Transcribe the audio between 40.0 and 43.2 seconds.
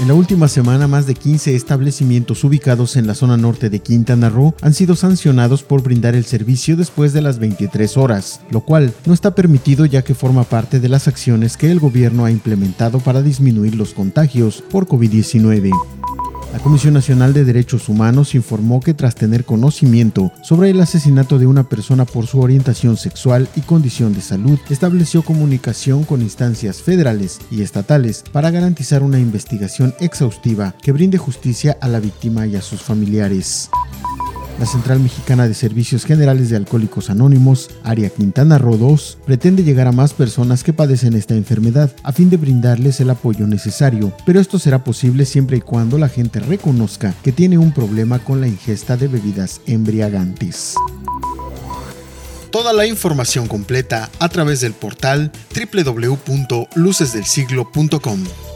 personas que padecen esta enfermedad a fin de brindarles el